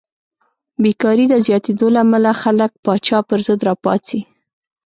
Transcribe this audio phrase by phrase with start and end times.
[0.81, 4.19] بېکارۍ د زیاتېدو له امله خلک پاچا پرضد راپاڅي.